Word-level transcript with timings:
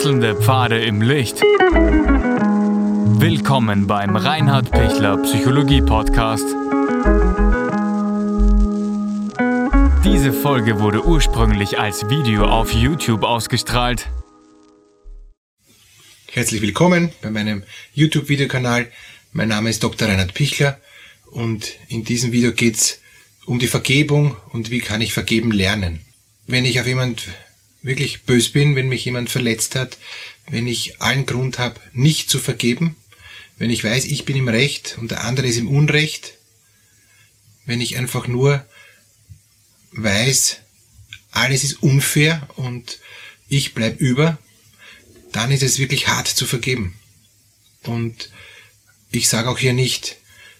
Wechselnde 0.00 0.34
Pfade 0.34 0.82
im 0.82 1.02
Licht. 1.02 1.42
Willkommen 3.20 3.86
beim 3.86 4.16
Reinhard 4.16 4.70
Pichler 4.70 5.18
Psychologie 5.18 5.82
Podcast. 5.82 6.46
Diese 10.02 10.32
Folge 10.32 10.80
wurde 10.80 11.04
ursprünglich 11.04 11.78
als 11.78 12.08
Video 12.08 12.46
auf 12.46 12.72
YouTube 12.72 13.24
ausgestrahlt. 13.24 14.08
Herzlich 16.32 16.62
willkommen 16.62 17.12
bei 17.20 17.30
meinem 17.30 17.64
YouTube-Videokanal. 17.92 18.90
Mein 19.34 19.48
Name 19.48 19.68
ist 19.68 19.84
Dr. 19.84 20.08
Reinhard 20.08 20.32
Pichler 20.32 20.80
und 21.26 21.76
in 21.88 22.04
diesem 22.04 22.32
Video 22.32 22.52
geht's 22.52 23.02
um 23.44 23.58
die 23.58 23.66
Vergebung 23.66 24.34
und 24.54 24.70
wie 24.70 24.80
kann 24.80 25.02
ich 25.02 25.12
vergeben 25.12 25.52
lernen. 25.52 26.00
Wenn 26.46 26.64
ich 26.64 26.80
auf 26.80 26.86
jemand 26.86 27.28
wirklich 27.82 28.22
bös 28.22 28.50
bin, 28.50 28.76
wenn 28.76 28.88
mich 28.88 29.04
jemand 29.04 29.30
verletzt 29.30 29.74
hat, 29.74 29.98
wenn 30.50 30.66
ich 30.66 31.00
allen 31.00 31.26
Grund 31.26 31.58
habe, 31.58 31.80
nicht 31.92 32.30
zu 32.30 32.38
vergeben, 32.38 32.96
wenn 33.58 33.70
ich 33.70 33.84
weiß, 33.84 34.06
ich 34.06 34.24
bin 34.24 34.36
im 34.36 34.48
Recht 34.48 34.96
und 34.98 35.10
der 35.10 35.24
andere 35.24 35.46
ist 35.46 35.56
im 35.56 35.68
Unrecht, 35.68 36.34
wenn 37.66 37.80
ich 37.80 37.96
einfach 37.96 38.26
nur 38.26 38.64
weiß, 39.92 40.58
alles 41.30 41.64
ist 41.64 41.82
unfair 41.82 42.48
und 42.56 42.98
ich 43.48 43.74
bleib 43.74 44.00
über, 44.00 44.38
dann 45.32 45.50
ist 45.50 45.62
es 45.62 45.78
wirklich 45.78 46.08
hart 46.08 46.28
zu 46.28 46.46
vergeben. 46.46 46.94
Und 47.82 48.30
ich 49.10 49.28
sage 49.28 49.48
auch 49.48 49.58
hier 49.58 49.72
nicht, 49.72 50.16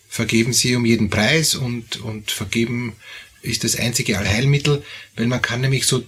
vergeben 0.08 0.52
Sie 0.52 0.74
um 0.74 0.84
jeden 0.84 1.10
Preis 1.10 1.54
und, 1.54 2.00
und 2.00 2.30
vergeben 2.30 2.96
ist 3.42 3.64
das 3.64 3.76
einzige 3.76 4.18
Allheilmittel, 4.18 4.84
weil 5.16 5.26
man 5.26 5.42
kann 5.42 5.60
nämlich 5.60 5.86
so 5.86 6.04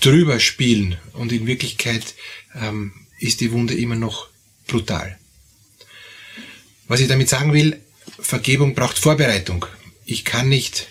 drüber 0.00 0.40
spielen 0.40 0.98
und 1.12 1.32
in 1.32 1.46
Wirklichkeit 1.46 2.14
ähm, 2.54 2.92
ist 3.18 3.40
die 3.40 3.52
Wunde 3.52 3.74
immer 3.74 3.96
noch 3.96 4.28
brutal. 4.66 5.18
Was 6.88 7.00
ich 7.00 7.08
damit 7.08 7.28
sagen 7.28 7.52
will, 7.52 7.80
Vergebung 8.18 8.74
braucht 8.74 8.98
Vorbereitung. 8.98 9.66
Ich 10.04 10.24
kann 10.24 10.48
nicht 10.48 10.88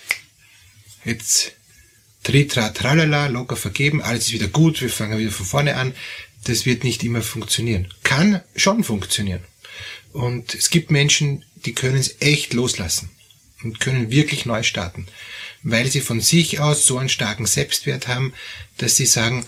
jetzt 1.06 1.54
tritra 2.24 2.70
tralala 2.70 3.28
locker 3.28 3.56
vergeben, 3.56 4.02
alles 4.02 4.28
ist 4.28 4.34
wieder 4.34 4.48
gut, 4.48 4.82
wir 4.82 4.90
fangen 4.90 5.20
wieder 5.20 5.32
von 5.32 5.46
vorne 5.46 5.76
an. 5.76 5.94
Das 6.46 6.66
wird 6.66 6.84
nicht 6.84 7.04
immer 7.04 7.22
funktionieren. 7.22 7.88
Kann 8.04 8.42
schon 8.56 8.84
funktionieren. 8.84 9.44
Und 10.12 10.54
es 10.54 10.70
gibt 10.70 10.92
Menschen, 10.92 11.46
die 11.66 11.74
können 11.74 11.98
es 11.98 12.16
echt 12.20 12.54
loslassen 12.54 13.10
und 13.64 13.80
können 13.80 14.12
wirklich 14.12 14.46
neu 14.46 14.64
starten 14.64 15.08
weil 15.64 15.90
sie 15.90 16.02
von 16.02 16.22
sich 16.22 16.60
aus 16.60 16.86
so 16.86 16.98
einen 16.98 17.10
starken 17.10 17.46
Selbstwert 17.46 18.08
haben, 18.08 18.34
dass 18.78 18.96
sie 18.96 19.06
sagen, 19.06 19.46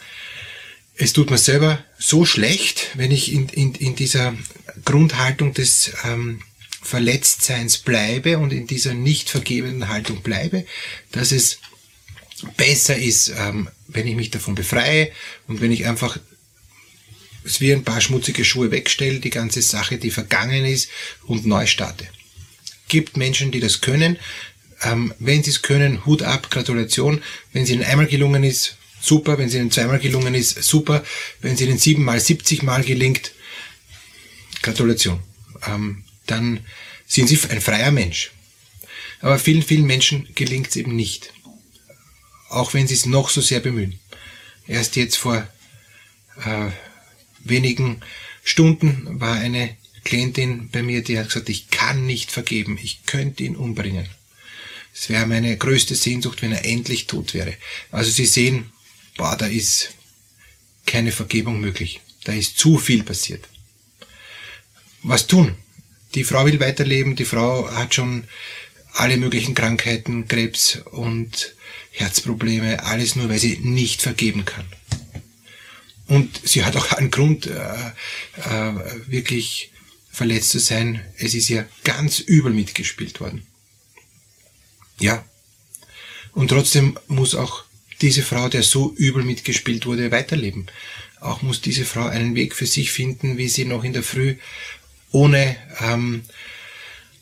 es 0.97 1.13
tut 1.13 1.29
mir 1.29 1.37
selber 1.37 1.83
so 1.99 2.25
schlecht, 2.25 2.91
wenn 2.95 3.11
ich 3.11 3.31
in, 3.31 3.49
in, 3.49 3.75
in 3.75 3.95
dieser 3.95 4.33
Grundhaltung 4.85 5.53
des 5.53 5.91
ähm, 6.05 6.41
Verletztseins 6.81 7.79
bleibe 7.79 8.37
und 8.37 8.53
in 8.53 8.67
dieser 8.67 8.93
nicht 8.93 9.29
vergebenden 9.29 9.89
Haltung 9.89 10.21
bleibe, 10.21 10.65
dass 11.11 11.31
es 11.31 11.59
besser 12.57 12.95
ist, 12.95 13.33
ähm, 13.37 13.69
wenn 13.87 14.07
ich 14.07 14.15
mich 14.15 14.31
davon 14.31 14.55
befreie 14.55 15.11
und 15.47 15.61
wenn 15.61 15.71
ich 15.71 15.85
einfach 15.85 16.17
es 17.43 17.61
wie 17.61 17.73
ein 17.73 17.83
paar 17.83 18.01
schmutzige 18.01 18.43
Schuhe 18.43 18.71
wegstelle, 18.71 19.19
die 19.19 19.29
ganze 19.29 19.61
Sache, 19.61 19.97
die 19.97 20.11
vergangen 20.11 20.65
ist 20.65 20.89
und 21.25 21.45
neu 21.45 21.67
starte. 21.67 22.07
Gibt 22.87 23.17
Menschen, 23.17 23.51
die 23.51 23.59
das 23.59 23.81
können, 23.81 24.17
ähm, 24.81 25.13
wenn 25.19 25.43
Sie 25.43 25.51
es 25.51 25.61
können, 25.61 26.05
Hut 26.05 26.21
ab, 26.21 26.49
Gratulation. 26.49 27.21
Wenn 27.53 27.63
es 27.63 27.69
Ihnen 27.69 27.83
einmal 27.83 28.07
gelungen 28.07 28.43
ist, 28.43 28.77
super. 29.01 29.37
Wenn 29.37 29.47
es 29.47 29.53
Ihnen 29.53 29.71
zweimal 29.71 29.99
gelungen 29.99 30.35
ist, 30.35 30.61
super. 30.63 31.03
Wenn 31.41 31.53
es 31.53 31.61
Ihnen 31.61 31.77
siebenmal, 31.77 32.19
siebzigmal 32.19 32.83
gelingt, 32.83 33.31
Gratulation. 34.61 35.19
Ähm, 35.67 36.03
dann 36.25 36.59
sind 37.07 37.29
Sie 37.29 37.39
ein 37.49 37.61
freier 37.61 37.91
Mensch. 37.91 38.31
Aber 39.21 39.39
vielen, 39.39 39.63
vielen 39.63 39.85
Menschen 39.85 40.27
gelingt 40.35 40.69
es 40.69 40.75
eben 40.75 40.95
nicht. 40.95 41.33
Auch 42.49 42.73
wenn 42.73 42.87
sie 42.87 42.93
es 42.93 43.05
noch 43.05 43.29
so 43.29 43.41
sehr 43.41 43.59
bemühen. 43.59 43.99
Erst 44.67 44.95
jetzt 44.95 45.15
vor 45.15 45.47
äh, 46.43 46.69
wenigen 47.43 48.01
Stunden 48.43 49.19
war 49.19 49.35
eine 49.35 49.75
Klientin 50.03 50.69
bei 50.69 50.83
mir, 50.83 51.03
die 51.03 51.17
hat 51.17 51.29
gesagt, 51.29 51.49
ich 51.49 51.69
kann 51.71 52.05
nicht 52.05 52.31
vergeben, 52.31 52.77
ich 52.81 53.05
könnte 53.05 53.43
ihn 53.43 53.55
umbringen. 53.55 54.07
Es 54.97 55.09
wäre 55.09 55.27
meine 55.27 55.57
größte 55.57 55.93
Sehnsucht, 55.93 56.41
wenn 56.41 56.53
er 56.53 56.63
endlich 56.63 57.05
tot 57.05 57.33
wäre. 57.33 57.55
Also 57.91 58.09
Sie 58.09 58.25
sehen, 58.25 58.71
boah, 59.17 59.35
da 59.35 59.45
ist 59.45 59.89
keine 60.85 61.11
Vergebung 61.11 61.59
möglich. 61.59 61.99
Da 62.23 62.31
ist 62.31 62.57
zu 62.57 62.77
viel 62.77 63.03
passiert. 63.03 63.47
Was 65.03 65.27
tun? 65.27 65.55
Die 66.15 66.23
Frau 66.23 66.45
will 66.45 66.61
weiterleben, 66.61 67.17
die 67.17 67.25
Frau 67.25 67.69
hat 67.71 67.93
schon 67.93 68.23
alle 68.93 69.17
möglichen 69.17 69.53
Krankheiten, 69.53 70.29
Krebs 70.29 70.77
und 70.91 71.53
Herzprobleme, 71.91 72.83
alles 72.83 73.17
nur, 73.17 73.27
weil 73.27 73.39
sie 73.39 73.57
nicht 73.57 74.01
vergeben 74.01 74.45
kann. 74.45 74.65
Und 76.07 76.39
sie 76.47 76.63
hat 76.63 76.77
auch 76.77 76.93
einen 76.93 77.11
Grund, 77.11 77.47
äh, 77.47 77.51
äh, 77.51 78.73
wirklich 79.07 79.71
verletzt 80.09 80.51
zu 80.51 80.59
sein. 80.59 81.01
Es 81.17 81.33
ist 81.33 81.49
ja 81.49 81.65
ganz 81.83 82.19
übel 82.19 82.53
mitgespielt 82.53 83.19
worden. 83.19 83.45
Ja. 84.99 85.23
Und 86.33 86.49
trotzdem 86.49 86.97
muss 87.07 87.35
auch 87.35 87.63
diese 88.01 88.23
Frau, 88.23 88.49
der 88.49 88.63
so 88.63 88.93
übel 88.95 89.23
mitgespielt 89.23 89.85
wurde, 89.85 90.11
weiterleben. 90.11 90.67
Auch 91.21 91.41
muss 91.41 91.61
diese 91.61 91.85
Frau 91.85 92.05
einen 92.05 92.35
Weg 92.35 92.55
für 92.55 92.67
sich 92.67 92.91
finden, 92.91 93.37
wie 93.37 93.47
sie 93.47 93.65
noch 93.65 93.83
in 93.83 93.93
der 93.93 94.03
Früh 94.03 94.35
ohne 95.11 95.55
ähm, 95.79 96.23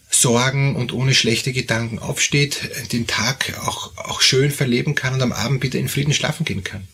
Sorgen 0.10 0.76
und 0.76 0.94
ohne 0.94 1.14
schlechte 1.14 1.54
Gedanken 1.54 2.00
aufsteht, 2.00 2.92
den 2.92 3.08
Tag 3.08 3.58
auch, 3.66 3.98
auch 3.98 4.22
schön 4.22 4.52
verleben 4.52 4.96
kann 4.96 5.14
und 5.14 5.22
am 5.22 5.32
Abend 5.32 5.64
wieder 5.64 5.80
in 5.80 5.90
Frieden 5.90 6.14
schlafen 6.14 6.46
gehen 6.46 6.64
kann. 6.64 6.88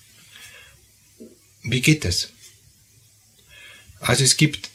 Wie 1.64 1.82
geht 1.82 2.06
das? 2.06 2.30
Also 4.00 4.24
es 4.24 4.38
gibt 4.38 4.70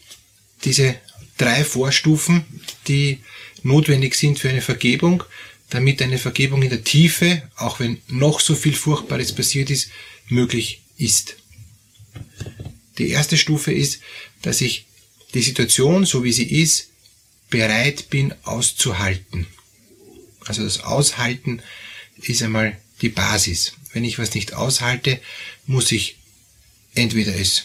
diese 0.64 0.96
drei 1.38 1.64
Vorstufen, 1.64 2.44
die 2.86 3.20
notwendig 3.62 4.14
sind 4.14 4.38
für 4.38 4.50
eine 4.50 4.60
Vergebung 4.60 5.24
damit 5.74 6.00
eine 6.02 6.18
Vergebung 6.18 6.62
in 6.62 6.70
der 6.70 6.84
Tiefe, 6.84 7.42
auch 7.56 7.80
wenn 7.80 8.00
noch 8.06 8.38
so 8.38 8.54
viel 8.54 8.74
Furchtbares 8.74 9.34
passiert 9.34 9.70
ist, 9.70 9.90
möglich 10.28 10.82
ist. 10.96 11.36
Die 12.98 13.08
erste 13.08 13.36
Stufe 13.36 13.72
ist, 13.72 14.00
dass 14.42 14.60
ich 14.60 14.86
die 15.34 15.42
Situation, 15.42 16.06
so 16.06 16.22
wie 16.22 16.32
sie 16.32 16.44
ist, 16.44 16.90
bereit 17.50 18.08
bin 18.08 18.32
auszuhalten. 18.44 19.48
Also 20.46 20.62
das 20.62 20.80
Aushalten 20.84 21.60
ist 22.18 22.42
einmal 22.42 22.78
die 23.02 23.08
Basis. 23.08 23.72
Wenn 23.92 24.04
ich 24.04 24.20
was 24.20 24.34
nicht 24.34 24.54
aushalte, 24.54 25.20
muss 25.66 25.90
ich 25.90 26.18
entweder 26.94 27.34
es 27.34 27.64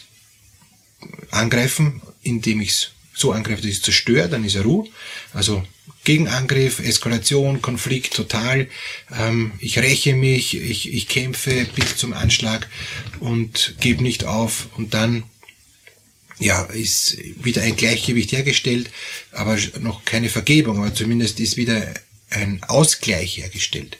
angreifen, 1.30 2.02
indem 2.24 2.60
ich 2.60 2.70
es 2.70 2.90
so 3.14 3.30
angreife, 3.30 3.62
dass 3.62 3.70
ich 3.70 3.76
es 3.76 3.82
zerstöre, 3.82 4.28
dann 4.28 4.44
ist 4.44 4.56
er 4.56 4.62
Ruhe. 4.62 4.88
Also 5.32 5.64
Gegenangriff, 6.04 6.80
Eskalation, 6.80 7.62
Konflikt 7.62 8.14
total. 8.14 8.68
Ähm, 9.16 9.52
ich 9.58 9.78
räche 9.78 10.14
mich, 10.14 10.56
ich, 10.56 10.92
ich 10.92 11.08
kämpfe 11.08 11.66
bis 11.74 11.96
zum 11.96 12.12
Anschlag 12.12 12.68
und 13.20 13.74
gebe 13.80 14.02
nicht 14.02 14.24
auf 14.24 14.68
und 14.76 14.94
dann 14.94 15.24
ja, 16.38 16.62
ist 16.62 17.18
wieder 17.44 17.62
ein 17.62 17.76
Gleichgewicht 17.76 18.32
hergestellt, 18.32 18.90
aber 19.30 19.58
noch 19.80 20.06
keine 20.06 20.30
Vergebung, 20.30 20.78
aber 20.78 20.94
zumindest 20.94 21.38
ist 21.38 21.58
wieder 21.58 21.94
ein 22.30 22.62
Ausgleich 22.66 23.38
hergestellt. 23.38 23.98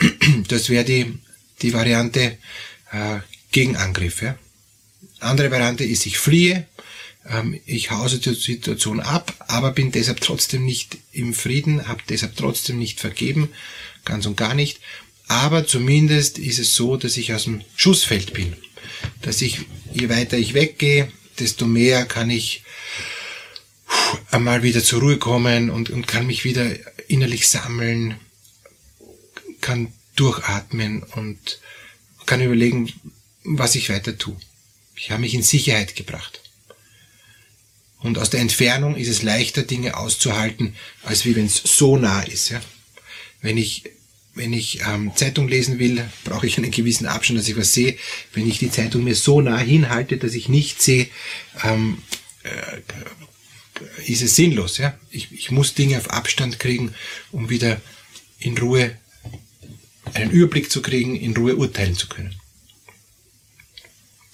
Das 0.48 0.68
wäre 0.68 0.84
die, 0.84 1.18
die 1.62 1.72
Variante 1.72 2.38
äh, 2.92 3.18
Gegenangriff. 3.52 4.22
Ja. 4.22 4.36
Andere 5.20 5.50
Variante 5.50 5.84
ist, 5.84 6.06
ich 6.06 6.18
fliehe, 6.18 6.66
ich 7.64 7.90
hause 7.90 8.18
die 8.18 8.34
Situation 8.34 9.00
ab, 9.00 9.34
aber 9.48 9.72
bin 9.72 9.90
deshalb 9.90 10.20
trotzdem 10.20 10.64
nicht 10.64 10.98
im 11.12 11.34
Frieden, 11.34 11.88
habe 11.88 12.02
deshalb 12.08 12.36
trotzdem 12.36 12.78
nicht 12.78 13.00
vergeben, 13.00 13.50
ganz 14.04 14.26
und 14.26 14.36
gar 14.36 14.54
nicht. 14.54 14.80
Aber 15.28 15.66
zumindest 15.66 16.38
ist 16.38 16.58
es 16.58 16.74
so, 16.74 16.96
dass 16.96 17.16
ich 17.16 17.34
aus 17.34 17.44
dem 17.44 17.62
Schussfeld 17.74 18.32
bin. 18.32 18.56
Dass 19.22 19.42
ich, 19.42 19.60
je 19.92 20.08
weiter 20.08 20.38
ich 20.38 20.54
weggehe, 20.54 21.10
desto 21.38 21.66
mehr 21.66 22.04
kann 22.06 22.30
ich 22.30 22.62
einmal 24.30 24.62
wieder 24.62 24.82
zur 24.82 25.00
Ruhe 25.00 25.18
kommen 25.18 25.70
und, 25.70 25.90
und 25.90 26.06
kann 26.06 26.26
mich 26.26 26.44
wieder 26.44 26.70
innerlich 27.08 27.48
sammeln, 27.48 28.16
kann 29.60 29.92
durchatmen 30.14 31.02
und 31.02 31.60
kann 32.24 32.42
überlegen, 32.42 32.92
was 33.42 33.74
ich 33.74 33.90
weiter 33.90 34.16
tue. 34.16 34.36
Ich 34.96 35.10
habe 35.10 35.20
mich 35.20 35.34
in 35.34 35.42
Sicherheit 35.42 35.96
gebracht. 35.96 36.40
Und 38.00 38.18
aus 38.18 38.30
der 38.30 38.40
Entfernung 38.40 38.96
ist 38.96 39.08
es 39.08 39.22
leichter, 39.22 39.62
Dinge 39.62 39.96
auszuhalten, 39.96 40.74
als 41.02 41.24
wie 41.24 41.34
wenn 41.34 41.46
es 41.46 41.56
so 41.56 41.96
nah 41.96 42.22
ist. 42.22 42.50
Ja? 42.50 42.60
Wenn 43.40 43.56
ich 43.56 43.84
wenn 44.36 44.52
ich 44.52 44.80
ähm, 44.86 45.12
Zeitung 45.16 45.48
lesen 45.48 45.78
will, 45.78 46.04
brauche 46.24 46.46
ich 46.46 46.58
einen 46.58 46.70
gewissen 46.70 47.06
Abstand, 47.06 47.38
dass 47.38 47.48
ich 47.48 47.56
was 47.56 47.72
sehe. 47.72 47.96
Wenn 48.34 48.46
ich 48.46 48.58
die 48.58 48.70
Zeitung 48.70 49.02
mir 49.02 49.14
so 49.14 49.40
nah 49.40 49.58
hinhalte, 49.58 50.18
dass 50.18 50.34
ich 50.34 50.50
nicht 50.50 50.82
sehe, 50.82 51.08
ähm, 51.64 52.02
äh, 52.42 52.82
ist 54.04 54.22
es 54.22 54.36
sinnlos. 54.36 54.76
Ja? 54.76 54.98
Ich, 55.10 55.32
ich 55.32 55.50
muss 55.50 55.72
Dinge 55.72 55.96
auf 55.96 56.10
Abstand 56.10 56.58
kriegen, 56.58 56.94
um 57.32 57.48
wieder 57.48 57.80
in 58.38 58.58
Ruhe 58.58 58.96
einen 60.12 60.30
Überblick 60.30 60.70
zu 60.70 60.82
kriegen, 60.82 61.16
in 61.16 61.34
Ruhe 61.34 61.56
urteilen 61.56 61.96
zu 61.96 62.06
können. 62.06 62.34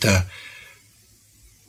Der, 0.02 0.28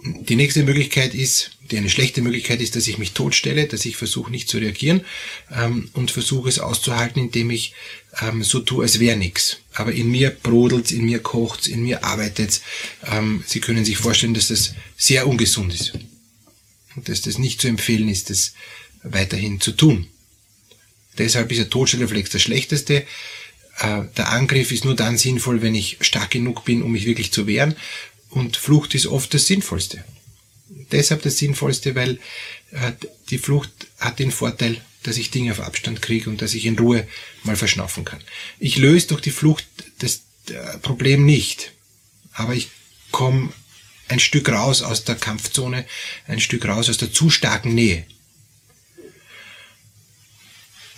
die 0.03 0.35
nächste 0.35 0.63
Möglichkeit 0.63 1.13
ist, 1.13 1.51
die 1.71 1.77
eine 1.77 1.89
schlechte 1.89 2.21
Möglichkeit 2.21 2.61
ist, 2.61 2.75
dass 2.75 2.87
ich 2.87 2.97
mich 2.97 3.13
totstelle, 3.13 3.67
dass 3.67 3.85
ich 3.85 3.95
versuche 3.95 4.31
nicht 4.31 4.49
zu 4.49 4.57
reagieren 4.57 5.05
ähm, 5.51 5.89
und 5.93 6.11
versuche 6.11 6.49
es 6.49 6.59
auszuhalten, 6.59 7.21
indem 7.21 7.51
ich 7.51 7.73
ähm, 8.21 8.43
so 8.43 8.59
tue, 8.59 8.83
als 8.83 8.99
wäre 8.99 9.17
nichts. 9.17 9.57
Aber 9.73 9.93
in 9.93 10.09
mir 10.09 10.29
brodelt's, 10.29 10.91
in 10.91 11.05
mir 11.05 11.19
kocht's, 11.19 11.67
in 11.67 11.83
mir 11.83 12.03
arbeitet's. 12.03 12.61
Ähm, 13.05 13.43
Sie 13.47 13.61
können 13.61 13.85
sich 13.85 13.97
vorstellen, 13.97 14.33
dass 14.33 14.49
das 14.49 14.73
sehr 14.97 15.25
ungesund 15.25 15.73
ist 15.73 15.93
und 16.95 17.07
dass 17.07 17.21
das 17.21 17.37
nicht 17.37 17.61
zu 17.61 17.67
empfehlen 17.67 18.09
ist, 18.09 18.29
das 18.29 18.53
weiterhin 19.03 19.61
zu 19.61 19.71
tun. 19.71 20.07
Deshalb 21.17 21.51
ist 21.51 21.59
der 21.59 21.69
Totstellreflex 21.69 22.29
das 22.29 22.41
Schlechteste. 22.41 23.05
Äh, 23.79 24.03
der 24.17 24.31
Angriff 24.31 24.71
ist 24.71 24.83
nur 24.83 24.95
dann 24.95 25.17
sinnvoll, 25.17 25.61
wenn 25.61 25.75
ich 25.75 25.97
stark 26.01 26.31
genug 26.31 26.65
bin, 26.65 26.83
um 26.83 26.91
mich 26.91 27.05
wirklich 27.05 27.31
zu 27.31 27.47
wehren. 27.47 27.75
Und 28.29 28.57
Flucht 28.57 28.95
ist 28.95 29.07
oft 29.07 29.33
das 29.33 29.45
Sinnvollste. 29.45 30.03
Deshalb 30.91 31.21
das 31.21 31.37
Sinnvollste, 31.37 31.95
weil 31.95 32.19
äh, 32.71 32.91
die 33.29 33.37
Flucht 33.37 33.71
hat 33.99 34.19
den 34.19 34.31
Vorteil, 34.31 34.81
dass 35.03 35.17
ich 35.17 35.31
Dinge 35.31 35.51
auf 35.51 35.59
Abstand 35.59 36.01
kriege 36.01 36.29
und 36.29 36.41
dass 36.41 36.53
ich 36.53 36.65
in 36.65 36.77
Ruhe 36.77 37.07
mal 37.43 37.55
verschnaufen 37.55 38.05
kann. 38.05 38.21
Ich 38.59 38.77
löse 38.77 39.07
durch 39.07 39.21
die 39.21 39.31
Flucht 39.31 39.65
das 39.99 40.21
äh, 40.49 40.77
Problem 40.79 41.25
nicht, 41.25 41.73
aber 42.33 42.53
ich 42.53 42.69
komme 43.11 43.53
ein 44.07 44.19
Stück 44.19 44.49
raus 44.49 44.81
aus 44.81 45.03
der 45.03 45.15
Kampfzone, 45.15 45.85
ein 46.27 46.39
Stück 46.39 46.65
raus 46.65 46.89
aus 46.89 46.97
der 46.97 47.11
zu 47.11 47.29
starken 47.29 47.73
Nähe. 47.73 48.05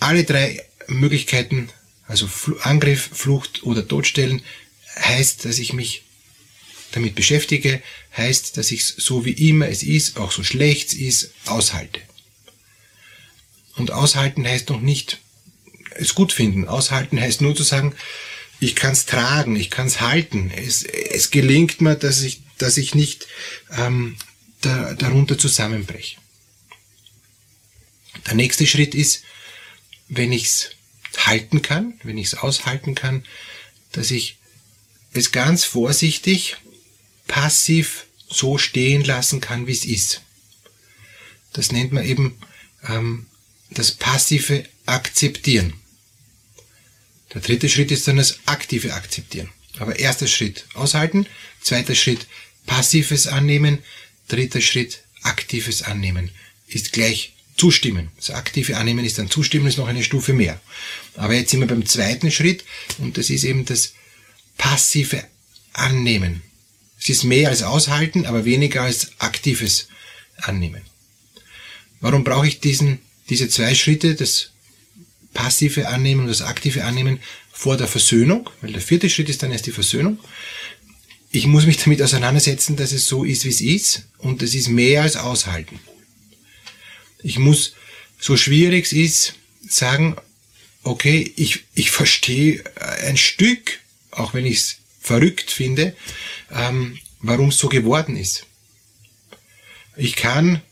Alle 0.00 0.24
drei 0.24 0.64
Möglichkeiten, 0.88 1.68
also 2.06 2.28
Angriff, 2.62 3.10
Flucht 3.12 3.62
oder 3.62 3.86
Todstellen, 3.86 4.42
heißt, 4.96 5.44
dass 5.44 5.58
ich 5.58 5.72
mich 5.72 6.05
damit 6.92 7.14
beschäftige, 7.14 7.82
heißt, 8.16 8.56
dass 8.56 8.70
ich 8.70 8.80
es 8.80 8.88
so 8.88 9.24
wie 9.24 9.50
immer 9.50 9.68
es 9.68 9.82
ist, 9.82 10.18
auch 10.18 10.32
so 10.32 10.42
schlecht 10.42 10.92
es 10.92 10.98
ist, 10.98 11.30
aushalte. 11.46 12.00
Und 13.76 13.90
aushalten 13.90 14.46
heißt 14.46 14.70
noch 14.70 14.80
nicht 14.80 15.18
es 15.94 16.14
gut 16.14 16.32
finden. 16.32 16.68
Aushalten 16.68 17.20
heißt 17.20 17.40
nur 17.40 17.54
zu 17.54 17.62
sagen, 17.62 17.94
ich 18.60 18.74
kann 18.74 18.92
es 18.92 19.06
tragen, 19.06 19.56
ich 19.56 19.70
kann 19.70 19.86
es 19.86 20.00
halten. 20.00 20.50
Es, 20.50 20.82
es 20.82 21.30
gelingt 21.30 21.80
mir, 21.80 21.94
dass 21.94 22.22
ich, 22.22 22.40
dass 22.58 22.76
ich 22.76 22.94
nicht 22.94 23.26
ähm, 23.76 24.16
da, 24.62 24.94
darunter 24.94 25.38
zusammenbreche. 25.38 26.16
Der 28.26 28.34
nächste 28.34 28.66
Schritt 28.66 28.94
ist, 28.94 29.22
wenn 30.08 30.32
ich 30.32 30.44
es 30.44 30.70
halten 31.18 31.62
kann, 31.62 31.94
wenn 32.02 32.18
ich 32.18 32.28
es 32.28 32.34
aushalten 32.34 32.94
kann, 32.94 33.24
dass 33.92 34.10
ich 34.10 34.38
es 35.12 35.32
ganz 35.32 35.64
vorsichtig, 35.64 36.56
passiv 37.26 38.06
so 38.28 38.58
stehen 38.58 39.04
lassen 39.04 39.40
kann, 39.40 39.66
wie 39.66 39.72
es 39.72 39.84
ist. 39.84 40.22
Das 41.52 41.72
nennt 41.72 41.92
man 41.92 42.04
eben 42.04 42.38
ähm, 42.88 43.26
das 43.70 43.92
passive 43.92 44.64
Akzeptieren. 44.84 45.74
Der 47.34 47.40
dritte 47.40 47.68
Schritt 47.68 47.90
ist 47.90 48.06
dann 48.06 48.16
das 48.16 48.38
aktive 48.46 48.94
Akzeptieren. 48.94 49.50
Aber 49.78 49.98
erster 49.98 50.26
Schritt 50.26 50.64
aushalten, 50.74 51.26
zweiter 51.60 51.94
Schritt 51.94 52.26
passives 52.66 53.26
Annehmen, 53.26 53.80
dritter 54.28 54.60
Schritt 54.60 55.02
aktives 55.22 55.82
Annehmen 55.82 56.30
ist 56.68 56.92
gleich 56.92 57.34
zustimmen. 57.56 58.10
Das 58.16 58.30
aktive 58.30 58.76
Annehmen 58.76 59.04
ist 59.04 59.18
dann 59.18 59.30
zustimmen, 59.30 59.66
ist 59.66 59.78
noch 59.78 59.88
eine 59.88 60.04
Stufe 60.04 60.32
mehr. 60.32 60.60
Aber 61.14 61.34
jetzt 61.34 61.50
sind 61.50 61.60
wir 61.60 61.66
beim 61.66 61.86
zweiten 61.86 62.30
Schritt 62.30 62.64
und 62.98 63.16
das 63.18 63.30
ist 63.30 63.44
eben 63.44 63.64
das 63.64 63.94
passive 64.58 65.24
Annehmen. 65.72 66.42
Es 66.98 67.08
ist 67.08 67.24
mehr 67.24 67.48
als 67.50 67.62
aushalten, 67.62 68.26
aber 68.26 68.44
weniger 68.44 68.82
als 68.82 69.10
aktives 69.18 69.88
Annehmen. 70.38 70.82
Warum 72.00 72.24
brauche 72.24 72.46
ich 72.46 72.60
diesen, 72.60 73.00
diese 73.28 73.48
zwei 73.48 73.74
Schritte, 73.74 74.14
das 74.14 74.50
passive 75.34 75.88
Annehmen 75.88 76.22
und 76.22 76.28
das 76.28 76.42
aktive 76.42 76.84
Annehmen 76.84 77.20
vor 77.52 77.76
der 77.76 77.88
Versöhnung? 77.88 78.50
Weil 78.60 78.72
der 78.72 78.82
vierte 78.82 79.10
Schritt 79.10 79.28
ist 79.28 79.42
dann 79.42 79.52
erst 79.52 79.66
die 79.66 79.72
Versöhnung. 79.72 80.18
Ich 81.30 81.46
muss 81.46 81.66
mich 81.66 81.76
damit 81.78 82.00
auseinandersetzen, 82.00 82.76
dass 82.76 82.92
es 82.92 83.06
so 83.06 83.24
ist, 83.24 83.44
wie 83.44 83.50
es 83.50 83.60
ist 83.60 84.08
und 84.18 84.42
es 84.42 84.54
ist 84.54 84.68
mehr 84.68 85.02
als 85.02 85.16
aushalten. 85.16 85.78
Ich 87.22 87.38
muss, 87.38 87.74
so 88.18 88.36
schwierig 88.36 88.86
es 88.86 88.92
ist, 88.92 89.34
sagen, 89.68 90.16
okay, 90.82 91.32
ich, 91.36 91.64
ich 91.74 91.90
verstehe 91.90 92.62
ein 93.02 93.16
Stück, 93.16 93.80
auch 94.12 94.34
wenn 94.34 94.46
ich 94.46 94.58
es 94.58 94.76
verrückt 95.00 95.50
finde, 95.50 95.94
ähm, 96.50 96.98
warum 97.20 97.48
es 97.48 97.58
so 97.58 97.68
geworden 97.68 98.16
ist. 98.16 98.46
Ich 99.96 100.16
kann 100.16 100.62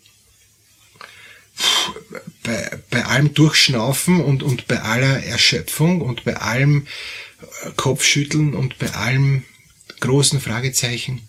bei, 2.43 2.79
bei 2.91 3.05
allem 3.05 3.35
Durchschnaufen 3.35 4.21
und, 4.21 4.43
und 4.43 4.67
bei 4.67 4.81
aller 4.81 5.25
Erschöpfung 5.25 6.01
und 6.01 6.25
bei 6.25 6.37
allem 6.37 6.87
äh, 7.63 7.71
Kopfschütteln 7.77 8.55
und 8.55 8.79
bei 8.79 8.93
allem 8.93 9.45
großen 10.01 10.41
Fragezeichen 10.41 11.27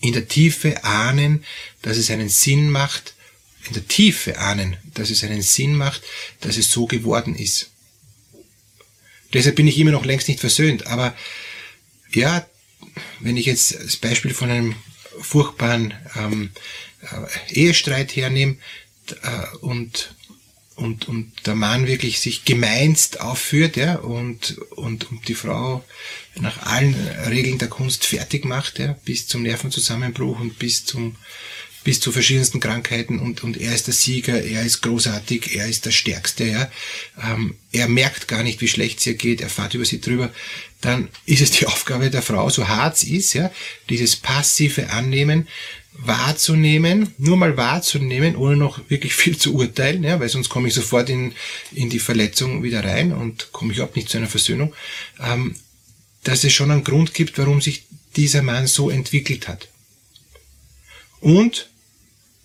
in 0.00 0.12
der 0.12 0.28
Tiefe 0.28 0.84
ahnen, 0.84 1.44
dass 1.82 1.96
es 1.96 2.10
einen 2.10 2.28
Sinn 2.28 2.70
macht, 2.70 3.14
in 3.66 3.74
der 3.74 3.86
Tiefe 3.86 4.38
ahnen, 4.38 4.76
dass 4.94 5.10
es 5.10 5.24
einen 5.24 5.42
Sinn 5.42 5.74
macht, 5.74 6.02
dass 6.40 6.56
es 6.56 6.70
so 6.70 6.86
geworden 6.86 7.34
ist. 7.34 7.70
Deshalb 9.32 9.56
bin 9.56 9.66
ich 9.66 9.78
immer 9.78 9.90
noch 9.90 10.04
längst 10.04 10.28
nicht 10.28 10.40
versöhnt, 10.40 10.86
aber 10.86 11.14
ja, 12.12 12.46
wenn 13.20 13.36
ich 13.36 13.46
jetzt 13.46 13.74
das 13.74 13.96
Beispiel 13.96 14.34
von 14.34 14.50
einem 14.50 14.74
furchtbaren 15.20 15.94
ähm, 16.16 16.50
äh, 17.02 17.54
Ehestreit 17.54 18.14
hernehme 18.16 18.56
äh, 19.22 19.56
und, 19.58 20.14
und, 20.74 21.08
und 21.08 21.32
der 21.46 21.54
Mann 21.54 21.86
wirklich 21.86 22.20
sich 22.20 22.44
gemeinst 22.44 23.20
aufführt 23.20 23.76
ja, 23.76 23.96
und, 23.96 24.58
und, 24.76 25.10
und 25.10 25.28
die 25.28 25.34
Frau 25.34 25.84
nach 26.34 26.62
allen 26.66 26.94
Regeln 27.28 27.58
der 27.58 27.68
Kunst 27.68 28.04
fertig 28.04 28.44
macht, 28.44 28.78
ja, 28.78 28.98
bis 29.04 29.26
zum 29.26 29.42
Nervenzusammenbruch 29.42 30.38
und 30.38 30.58
bis 30.58 30.84
zum 30.84 31.16
bis 31.86 32.00
zu 32.00 32.10
verschiedensten 32.10 32.58
Krankheiten 32.58 33.20
und, 33.20 33.44
und 33.44 33.56
er 33.56 33.72
ist 33.72 33.86
der 33.86 33.94
Sieger, 33.94 34.42
er 34.42 34.64
ist 34.64 34.80
großartig, 34.80 35.54
er 35.54 35.68
ist 35.68 35.86
der 35.86 35.92
Stärkste, 35.92 36.42
ja. 36.42 36.68
Ähm, 37.22 37.54
er 37.70 37.86
merkt 37.86 38.26
gar 38.26 38.42
nicht, 38.42 38.60
wie 38.60 38.66
schlecht 38.66 38.98
es 38.98 39.06
ihr 39.06 39.14
geht, 39.14 39.40
er 39.40 39.48
fährt 39.48 39.74
über 39.74 39.84
sie 39.84 40.00
drüber, 40.00 40.32
dann 40.80 41.08
ist 41.26 41.42
es 41.42 41.52
die 41.52 41.66
Aufgabe 41.68 42.10
der 42.10 42.22
Frau, 42.22 42.50
so 42.50 42.66
hart 42.66 42.96
es 42.96 43.04
ist, 43.04 43.34
ja, 43.34 43.52
dieses 43.88 44.16
passive 44.16 44.90
Annehmen 44.90 45.46
wahrzunehmen, 45.92 47.14
nur 47.18 47.36
mal 47.36 47.56
wahrzunehmen, 47.56 48.34
ohne 48.34 48.56
noch 48.56 48.80
wirklich 48.90 49.14
viel 49.14 49.38
zu 49.38 49.54
urteilen, 49.54 50.02
ja, 50.02 50.18
weil 50.18 50.28
sonst 50.28 50.48
komme 50.48 50.66
ich 50.66 50.74
sofort 50.74 51.08
in, 51.08 51.34
in 51.70 51.88
die 51.88 52.00
Verletzung 52.00 52.64
wieder 52.64 52.82
rein 52.82 53.12
und 53.12 53.52
komme 53.52 53.70
ich 53.70 53.78
überhaupt 53.78 53.94
nicht 53.94 54.08
zu 54.08 54.18
einer 54.18 54.26
Versöhnung, 54.26 54.74
ähm, 55.20 55.54
dass 56.24 56.42
es 56.42 56.52
schon 56.52 56.72
einen 56.72 56.82
Grund 56.82 57.14
gibt, 57.14 57.38
warum 57.38 57.60
sich 57.60 57.84
dieser 58.16 58.42
Mann 58.42 58.66
so 58.66 58.90
entwickelt 58.90 59.46
hat. 59.46 59.68
Und 61.20 61.68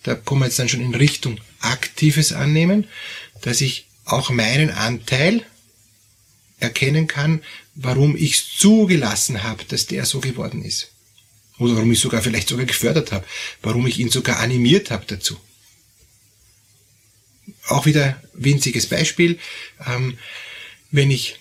da 0.04 0.16
kommen 0.16 0.42
wir 0.42 0.46
jetzt 0.46 0.60
dann 0.60 0.70
schon 0.70 0.82
in 0.82 0.96
Richtung 0.96 1.40
aktives 1.60 2.34
Annehmen, 2.34 2.88
dass 3.42 3.62
ich 3.62 3.88
auch 4.06 4.30
meinen 4.30 4.72
Anteil 4.72 5.46
erkennen 6.60 7.08
kann, 7.08 7.42
warum 7.76 8.16
ich 8.16 8.34
es 8.36 8.58
zugelassen 8.58 9.44
habe, 9.44 9.64
dass 9.66 9.88
der 9.88 10.06
so 10.06 10.20
geworden 10.20 10.64
ist. 10.64 10.92
Oder 11.58 11.76
warum 11.76 11.92
ich 11.92 12.00
sogar 12.00 12.22
vielleicht 12.22 12.50
sogar 12.50 12.66
gefördert 12.66 13.12
habe, 13.12 13.26
warum 13.62 13.86
ich 13.88 14.00
ihn 14.00 14.10
sogar 14.10 14.40
animiert 14.40 14.90
habe 14.92 15.06
dazu. 15.08 15.40
Auch 17.68 17.86
wieder 17.86 18.22
winziges 18.34 18.88
Beispiel. 18.88 19.40
Ähm, 19.86 20.18
wenn 20.90 21.12
ich 21.12 21.40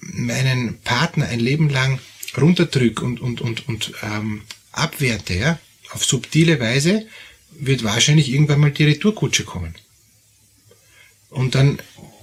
meinen 0.00 0.80
Partner 0.80 1.28
ein 1.28 1.40
Leben 1.40 1.68
lang 1.68 1.98
runterdrück 2.36 3.00
und, 3.02 3.20
und, 3.20 3.40
und, 3.40 3.68
und 3.68 3.92
ähm, 4.02 4.42
abwerte, 4.72 5.34
ja, 5.34 5.58
auf 5.90 6.04
subtile 6.04 6.60
Weise 6.60 7.06
wird 7.50 7.84
wahrscheinlich 7.84 8.30
irgendwann 8.30 8.60
mal 8.60 8.70
die 8.70 8.84
Retourkutsche 8.84 9.44
kommen. 9.44 9.74
Und 11.30 11.54
dann 11.54 11.78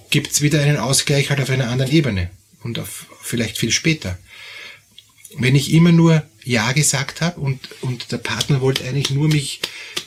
gibt's 0.10 0.42
wieder 0.42 0.62
einen 0.62 0.78
Ausgleich 0.78 1.30
halt 1.30 1.42
auf 1.42 1.50
einer 1.50 1.70
anderen 1.70 1.92
Ebene 1.92 2.30
und 2.64 2.80
auf 2.80 3.08
vielleicht 3.22 3.58
viel 3.58 3.72
später. 3.72 4.18
Wenn 5.38 5.56
ich 5.56 5.74
immer 5.74 5.92
nur 5.92 6.24
Ja 6.44 6.72
gesagt 6.72 7.22
habe 7.22 7.42
und, 7.42 7.60
und 7.82 8.12
der 8.12 8.18
Partner 8.18 8.62
wollte 8.62 8.86
eigentlich 8.86 9.10
nur 9.10 9.28
mich 9.28 9.60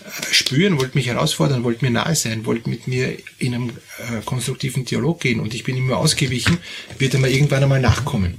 äh, 0.04 0.32
spüren, 0.32 0.78
wollte 0.78 0.96
mich 0.96 1.08
herausfordern, 1.08 1.64
wollte 1.64 1.84
mir 1.84 1.90
nahe 1.90 2.16
sein, 2.16 2.46
wollte 2.46 2.70
mit 2.70 2.88
mir 2.88 3.18
in 3.38 3.54
einem 3.54 3.70
äh, 3.98 4.22
konstruktiven 4.24 4.84
Dialog 4.84 5.20
gehen 5.20 5.40
und 5.40 5.54
ich 5.54 5.64
bin 5.64 5.76
immer 5.76 5.98
ausgewichen, 5.98 6.58
wird 6.98 7.14
er 7.14 7.20
mal 7.20 7.30
irgendwann 7.30 7.62
einmal 7.62 7.80
nachkommen. 7.80 8.38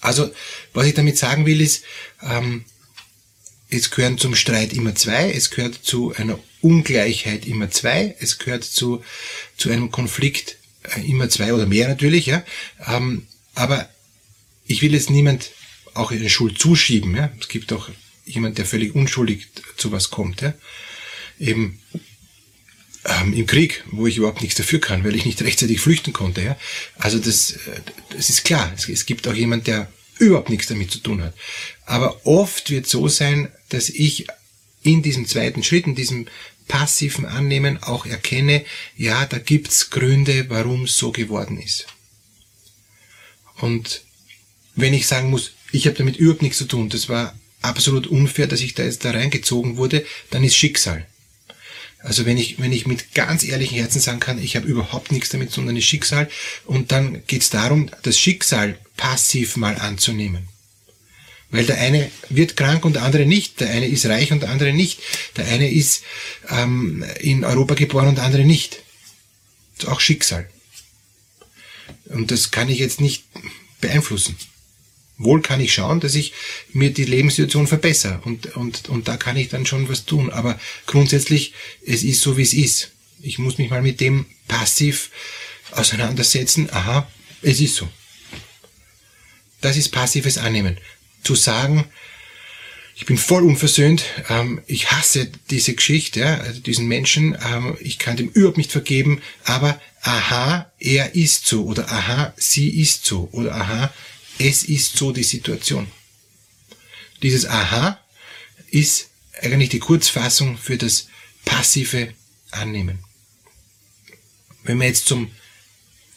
Also, 0.00 0.30
was 0.74 0.86
ich 0.86 0.94
damit 0.94 1.18
sagen 1.18 1.46
will, 1.46 1.60
ist, 1.60 1.84
ähm, 2.22 2.64
es 3.70 3.90
gehören 3.90 4.18
zum 4.18 4.34
Streit 4.34 4.72
immer 4.72 4.94
zwei, 4.94 5.30
es 5.30 5.50
gehört 5.50 5.74
zu 5.82 6.14
einer 6.14 6.38
Ungleichheit 6.60 7.46
immer 7.46 7.70
zwei, 7.70 8.16
es 8.18 8.38
gehört 8.38 8.64
zu, 8.64 9.04
zu 9.56 9.70
einem 9.70 9.90
Konflikt 9.90 10.56
äh, 10.94 11.00
immer 11.08 11.28
zwei 11.28 11.52
oder 11.52 11.66
mehr 11.66 11.88
natürlich, 11.88 12.26
ja. 12.26 12.44
Ähm, 12.86 13.26
aber 13.54 13.88
ich 14.66 14.82
will 14.82 14.94
jetzt 14.94 15.10
niemand 15.10 15.50
auch 15.94 16.10
in 16.10 16.20
die 16.20 16.30
Schuld 16.30 16.58
zuschieben, 16.58 17.14
ja. 17.14 17.30
Es 17.40 17.48
gibt 17.48 17.72
auch 17.72 17.90
jemand, 18.24 18.58
der 18.58 18.66
völlig 18.66 18.94
unschuldig 18.94 19.48
zu 19.76 19.92
was 19.92 20.10
kommt, 20.10 20.40
ja. 20.40 20.54
Eben 21.38 21.80
ähm, 23.04 23.32
im 23.32 23.46
Krieg, 23.46 23.84
wo 23.90 24.06
ich 24.06 24.16
überhaupt 24.16 24.40
nichts 24.40 24.56
dafür 24.56 24.80
kann, 24.80 25.04
weil 25.04 25.14
ich 25.14 25.26
nicht 25.26 25.42
rechtzeitig 25.42 25.80
flüchten 25.80 26.12
konnte, 26.12 26.42
ja. 26.42 26.56
Also 26.96 27.18
das, 27.18 27.52
äh, 27.52 27.80
das 28.10 28.30
ist 28.30 28.44
klar. 28.44 28.72
Es, 28.74 28.88
es 28.88 29.04
gibt 29.04 29.28
auch 29.28 29.34
jemand, 29.34 29.66
der 29.66 29.92
überhaupt 30.18 30.50
nichts 30.50 30.66
damit 30.66 30.90
zu 30.90 30.98
tun 30.98 31.22
hat. 31.22 31.34
Aber 31.86 32.26
oft 32.26 32.70
wird 32.70 32.86
so 32.86 33.08
sein, 33.08 33.50
dass 33.68 33.88
ich 33.88 34.26
in 34.82 35.02
diesem 35.02 35.26
zweiten 35.26 35.62
Schritt, 35.62 35.86
in 35.86 35.94
diesem 35.94 36.26
passiven 36.66 37.24
Annehmen 37.26 37.82
auch 37.82 38.06
erkenne, 38.06 38.64
ja, 38.96 39.24
da 39.26 39.38
gibt's 39.38 39.90
Gründe, 39.90 40.50
warum 40.50 40.86
so 40.86 41.12
geworden 41.12 41.60
ist. 41.60 41.86
Und 43.60 44.02
wenn 44.74 44.94
ich 44.94 45.06
sagen 45.06 45.30
muss, 45.30 45.52
ich 45.72 45.86
habe 45.86 45.96
damit 45.96 46.16
überhaupt 46.16 46.42
nichts 46.42 46.58
zu 46.58 46.66
tun, 46.66 46.88
das 46.88 47.08
war 47.08 47.38
absolut 47.62 48.06
unfair, 48.06 48.46
dass 48.46 48.60
ich 48.60 48.74
da 48.74 48.84
jetzt 48.84 49.04
da 49.04 49.10
reingezogen 49.10 49.76
wurde, 49.76 50.06
dann 50.30 50.44
ist 50.44 50.56
Schicksal. 50.56 51.06
Also 52.00 52.26
wenn 52.26 52.38
ich, 52.38 52.60
wenn 52.60 52.72
ich 52.72 52.86
mit 52.86 53.14
ganz 53.14 53.42
ehrlichem 53.44 53.78
Herzen 53.78 54.00
sagen 54.00 54.20
kann, 54.20 54.42
ich 54.42 54.56
habe 54.56 54.68
überhaupt 54.68 55.10
nichts 55.10 55.30
damit 55.30 55.56
dann 55.56 55.76
ist 55.76 55.84
Schicksal. 55.84 56.30
Und 56.64 56.92
dann 56.92 57.22
geht 57.26 57.42
es 57.42 57.50
darum, 57.50 57.90
das 58.02 58.18
Schicksal 58.18 58.78
passiv 58.96 59.56
mal 59.56 59.76
anzunehmen. 59.76 60.48
Weil 61.50 61.64
der 61.64 61.78
eine 61.78 62.10
wird 62.28 62.56
krank 62.56 62.84
und 62.84 62.94
der 62.94 63.02
andere 63.02 63.26
nicht. 63.26 63.60
Der 63.60 63.70
eine 63.70 63.86
ist 63.86 64.06
reich 64.06 64.32
und 64.32 64.42
der 64.42 64.50
andere 64.50 64.72
nicht. 64.72 65.00
Der 65.36 65.46
eine 65.46 65.70
ist 65.70 66.04
ähm, 66.50 67.04
in 67.20 67.44
Europa 67.44 67.74
geboren 67.74 68.08
und 68.08 68.18
der 68.18 68.24
andere 68.24 68.44
nicht. 68.44 68.82
Das 69.76 69.86
ist 69.86 69.92
auch 69.92 70.00
Schicksal. 70.00 70.48
Und 72.06 72.30
das 72.30 72.50
kann 72.50 72.68
ich 72.68 72.78
jetzt 72.78 73.00
nicht 73.00 73.24
beeinflussen. 73.80 74.36
Wohl 75.18 75.42
kann 75.42 75.60
ich 75.60 75.74
schauen, 75.74 76.00
dass 76.00 76.14
ich 76.14 76.32
mir 76.72 76.90
die 76.90 77.04
Lebenssituation 77.04 77.66
verbessere 77.66 78.20
und, 78.24 78.56
und, 78.56 78.88
und 78.88 79.08
da 79.08 79.16
kann 79.16 79.36
ich 79.36 79.48
dann 79.48 79.66
schon 79.66 79.88
was 79.88 80.04
tun. 80.04 80.30
Aber 80.30 80.58
grundsätzlich, 80.86 81.52
es 81.84 82.04
ist 82.04 82.20
so, 82.20 82.36
wie 82.36 82.42
es 82.42 82.54
ist. 82.54 82.92
Ich 83.20 83.38
muss 83.38 83.58
mich 83.58 83.68
mal 83.68 83.82
mit 83.82 84.00
dem 84.00 84.26
passiv 84.46 85.10
auseinandersetzen. 85.72 86.68
Aha, 86.70 87.10
es 87.42 87.60
ist 87.60 87.74
so. 87.74 87.88
Das 89.60 89.76
ist 89.76 89.88
passives 89.90 90.38
Annehmen 90.38 90.78
zu 91.24 91.34
sagen, 91.34 91.84
ich 92.94 93.06
bin 93.06 93.16
voll 93.16 93.44
unversöhnt, 93.44 94.04
ähm, 94.28 94.60
ich 94.66 94.90
hasse 94.90 95.30
diese 95.50 95.74
Geschichte, 95.74 96.20
ja, 96.20 96.38
also 96.38 96.60
diesen 96.60 96.88
Menschen, 96.88 97.38
ähm, 97.48 97.76
ich 97.80 97.98
kann 97.98 98.16
dem 98.16 98.28
überhaupt 98.28 98.56
nicht 98.56 98.72
vergeben, 98.72 99.20
aber 99.44 99.80
aha, 100.02 100.70
er 100.80 101.14
ist 101.14 101.46
so 101.46 101.64
oder 101.64 101.92
aha, 101.92 102.34
sie 102.36 102.80
ist 102.80 103.04
so 103.04 103.28
oder 103.30 103.54
aha, 103.54 103.92
es 104.38 104.62
ist 104.64 104.96
so 104.96 105.12
die 105.12 105.24
Situation. 105.24 105.86
Dieses 107.22 107.46
aha 107.46 108.00
ist 108.70 109.10
eigentlich 109.42 109.70
die 109.70 109.78
Kurzfassung 109.78 110.58
für 110.58 110.76
das 110.76 111.08
passive 111.44 112.14
Annehmen. 112.50 112.98
Wenn 114.64 114.78
wir 114.78 114.86
jetzt 114.86 115.06
zum 115.06 115.30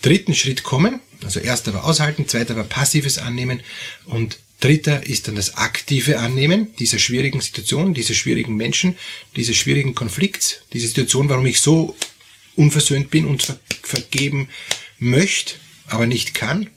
dritten 0.01 0.35
Schritt 0.35 0.63
kommen, 0.63 0.99
also 1.23 1.39
erster 1.39 1.73
war 1.73 1.85
aushalten, 1.85 2.27
zweiter 2.27 2.55
war 2.55 2.63
passives 2.63 3.17
Annehmen 3.17 3.61
und 4.05 4.39
Dritter 4.61 5.07
ist 5.07 5.27
dann 5.27 5.35
das 5.35 5.55
aktive 5.55 6.19
Annehmen 6.19 6.75
dieser 6.75 6.99
schwierigen 6.99 7.41
Situation, 7.41 7.95
dieser 7.95 8.13
schwierigen 8.13 8.55
Menschen, 8.55 8.95
dieses 9.35 9.57
schwierigen 9.57 9.95
Konflikts, 9.95 10.61
diese 10.71 10.87
Situation, 10.87 11.29
warum 11.29 11.47
ich 11.47 11.59
so 11.59 11.97
unversöhnt 12.55 13.09
bin 13.09 13.25
und 13.25 13.41
ver 13.41 13.59
vergeben 13.81 14.49
möchte, 14.99 15.55
aber 15.87 16.05
nicht 16.05 16.35
kann. 16.35 16.69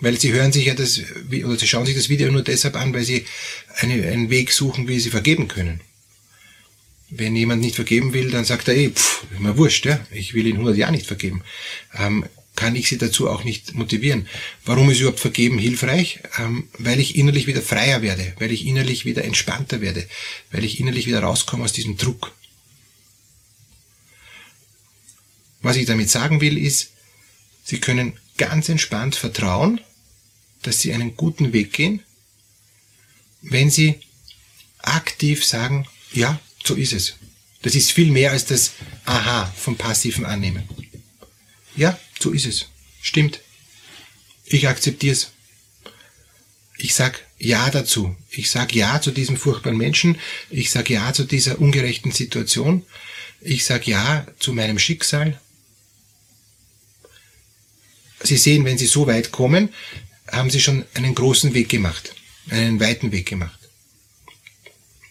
Weil 0.00 0.18
sie 0.18 0.32
hören 0.32 0.52
sich 0.52 0.66
ja 0.66 0.74
das, 0.74 1.00
oder 1.44 1.56
sie 1.56 1.66
schauen 1.66 1.86
sich 1.86 1.96
das 1.96 2.08
Video 2.08 2.30
nur 2.30 2.42
deshalb 2.42 2.76
an, 2.76 2.94
weil 2.94 3.04
sie 3.04 3.26
eine, 3.76 3.94
einen 4.08 4.30
Weg 4.30 4.52
suchen, 4.52 4.88
wie 4.88 5.00
sie 5.00 5.10
vergeben 5.10 5.48
können. 5.48 5.80
Wenn 7.10 7.36
jemand 7.36 7.60
nicht 7.60 7.74
vergeben 7.74 8.12
will, 8.12 8.30
dann 8.30 8.44
sagt 8.44 8.68
er, 8.68 8.74
ey, 8.74 8.90
pff, 8.90 9.24
ist 9.32 9.40
mir 9.40 9.56
wurscht, 9.56 9.84
ja, 9.84 10.00
ich 10.10 10.32
will 10.34 10.46
ihn 10.46 10.56
100 10.56 10.76
Jahre 10.76 10.92
nicht 10.92 11.06
vergeben. 11.06 11.42
Ähm, 11.98 12.24
kann 12.56 12.76
ich 12.76 12.88
sie 12.88 12.98
dazu 12.98 13.28
auch 13.28 13.44
nicht 13.44 13.74
motivieren. 13.74 14.28
Warum 14.64 14.90
ist 14.90 15.00
überhaupt 15.00 15.20
Vergeben 15.20 15.58
hilfreich? 15.58 16.20
Ähm, 16.38 16.68
weil 16.78 17.00
ich 17.00 17.16
innerlich 17.16 17.46
wieder 17.46 17.62
freier 17.62 18.02
werde, 18.02 18.34
weil 18.38 18.52
ich 18.52 18.66
innerlich 18.66 19.04
wieder 19.04 19.24
entspannter 19.24 19.80
werde, 19.80 20.06
weil 20.50 20.64
ich 20.64 20.78
innerlich 20.78 21.06
wieder 21.06 21.20
rauskomme 21.20 21.64
aus 21.64 21.72
diesem 21.72 21.96
Druck. 21.96 22.32
Was 25.62 25.76
ich 25.76 25.86
damit 25.86 26.10
sagen 26.10 26.40
will, 26.40 26.56
ist, 26.56 26.90
Sie 27.70 27.78
können 27.78 28.14
ganz 28.36 28.68
entspannt 28.68 29.14
vertrauen, 29.14 29.80
dass 30.62 30.80
Sie 30.80 30.92
einen 30.92 31.16
guten 31.16 31.52
Weg 31.52 31.72
gehen, 31.72 32.02
wenn 33.42 33.70
Sie 33.70 34.00
aktiv 34.78 35.44
sagen, 35.44 35.86
ja, 36.12 36.40
so 36.64 36.74
ist 36.74 36.92
es. 36.92 37.14
Das 37.62 37.74
ist 37.74 37.92
viel 37.92 38.10
mehr 38.10 38.32
als 38.32 38.46
das 38.46 38.72
Aha 39.04 39.52
vom 39.56 39.76
passiven 39.76 40.24
Annehmen. 40.24 40.68
Ja, 41.76 41.98
so 42.18 42.30
ist 42.30 42.46
es. 42.46 42.66
Stimmt. 43.02 43.40
Ich 44.44 44.66
akzeptiere 44.66 45.12
es. 45.12 45.30
Ich 46.78 46.94
sag 46.94 47.24
Ja 47.38 47.70
dazu. 47.70 48.16
Ich 48.30 48.50
sag 48.50 48.74
Ja 48.74 49.00
zu 49.00 49.10
diesem 49.10 49.36
furchtbaren 49.36 49.76
Menschen. 49.76 50.18
Ich 50.48 50.70
sag 50.70 50.88
Ja 50.90 51.12
zu 51.12 51.24
dieser 51.24 51.58
ungerechten 51.58 52.12
Situation. 52.12 52.84
Ich 53.40 53.64
sag 53.64 53.86
Ja 53.86 54.26
zu 54.38 54.52
meinem 54.52 54.78
Schicksal. 54.78 55.40
Sie 58.22 58.36
sehen, 58.36 58.64
wenn 58.64 58.78
Sie 58.78 58.86
so 58.86 59.06
weit 59.06 59.32
kommen, 59.32 59.70
haben 60.30 60.50
Sie 60.50 60.60
schon 60.60 60.84
einen 60.94 61.14
großen 61.14 61.54
Weg 61.54 61.68
gemacht. 61.68 62.14
Einen 62.50 62.80
weiten 62.80 63.12
Weg 63.12 63.26
gemacht. 63.26 63.58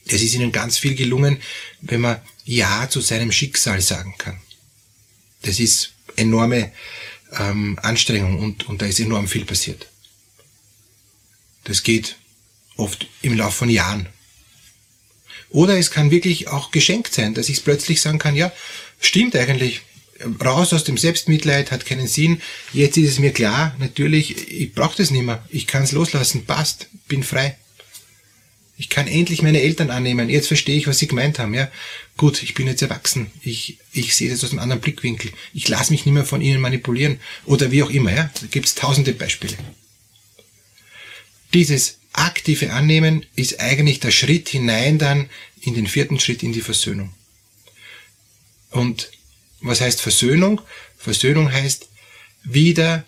Es 0.05 0.21
ist 0.21 0.33
Ihnen 0.33 0.51
ganz 0.51 0.77
viel 0.77 0.95
gelungen, 0.95 1.41
wenn 1.81 2.01
man 2.01 2.21
Ja 2.45 2.89
zu 2.89 3.01
seinem 3.01 3.31
Schicksal 3.31 3.81
sagen 3.81 4.15
kann. 4.17 4.39
Das 5.43 5.59
ist 5.59 5.93
enorme 6.15 6.71
ähm, 7.37 7.77
Anstrengung 7.81 8.39
und, 8.39 8.67
und 8.67 8.81
da 8.81 8.85
ist 8.85 8.99
enorm 8.99 9.27
viel 9.27 9.45
passiert. 9.45 9.87
Das 11.63 11.83
geht 11.83 12.17
oft 12.75 13.07
im 13.21 13.37
Laufe 13.37 13.57
von 13.57 13.69
Jahren. 13.69 14.07
Oder 15.49 15.77
es 15.77 15.91
kann 15.91 16.11
wirklich 16.11 16.47
auch 16.47 16.71
geschenkt 16.71 17.13
sein, 17.13 17.33
dass 17.33 17.49
ich 17.49 17.63
plötzlich 17.63 18.01
sagen 18.01 18.19
kann, 18.19 18.35
ja, 18.35 18.51
stimmt 18.99 19.35
eigentlich, 19.35 19.81
raus 20.43 20.73
aus 20.73 20.83
dem 20.83 20.97
Selbstmitleid, 20.97 21.71
hat 21.71 21.85
keinen 21.85 22.07
Sinn. 22.07 22.41
Jetzt 22.73 22.97
ist 22.97 23.09
es 23.09 23.19
mir 23.19 23.31
klar, 23.31 23.75
natürlich, 23.79 24.51
ich 24.51 24.73
brauche 24.73 24.97
das 24.97 25.11
nicht 25.11 25.23
mehr. 25.23 25.43
Ich 25.49 25.67
kann 25.67 25.83
es 25.83 25.91
loslassen, 25.91 26.45
passt, 26.45 26.87
bin 27.07 27.23
frei. 27.23 27.57
Ich 28.77 28.87
kann 28.87 29.07
endlich 29.07 29.41
meine 29.41 29.61
Eltern 29.61 29.89
annehmen. 29.89 30.29
Jetzt 30.29 30.47
verstehe 30.47 30.77
ich, 30.77 30.87
was 30.87 30.99
sie 30.99 31.07
gemeint 31.07 31.37
haben. 31.37 31.53
Ja, 31.53 31.69
gut, 32.15 32.41
ich 32.43 32.53
bin 32.53 32.65
jetzt 32.65 32.81
erwachsen. 32.81 33.29
Ich, 33.41 33.77
ich 33.91 34.15
sehe 34.15 34.29
das 34.29 34.41
aus 34.43 34.51
einem 34.51 34.59
anderen 34.59 34.81
Blickwinkel. 34.81 35.31
Ich 35.53 35.67
lasse 35.67 35.91
mich 35.91 36.05
nicht 36.05 36.13
mehr 36.13 36.23
von 36.23 36.41
ihnen 36.41 36.61
manipulieren 36.61 37.19
oder 37.45 37.71
wie 37.71 37.83
auch 37.83 37.89
immer. 37.89 38.13
Ja, 38.13 38.29
da 38.39 38.47
gibt 38.47 38.67
es 38.67 38.75
tausende 38.75 39.11
Beispiele. 39.11 39.57
Dieses 41.53 41.97
aktive 42.13 42.71
Annehmen 42.71 43.25
ist 43.35 43.59
eigentlich 43.59 43.99
der 43.99 44.11
Schritt 44.11 44.47
hinein 44.47 44.97
dann 44.97 45.29
in 45.59 45.73
den 45.73 45.87
vierten 45.87 46.19
Schritt 46.19 46.41
in 46.41 46.53
die 46.53 46.61
Versöhnung. 46.61 47.13
Und 48.71 49.11
was 49.61 49.81
heißt 49.81 50.01
Versöhnung? 50.01 50.61
Versöhnung 50.97 51.51
heißt 51.51 51.87
wieder 52.43 53.05